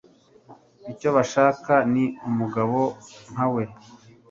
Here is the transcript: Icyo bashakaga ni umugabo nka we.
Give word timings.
Icyo 0.91 1.09
bashakaga 1.15 1.75
ni 1.93 2.05
umugabo 2.29 2.77
nka 3.31 3.45
we. 3.53 3.63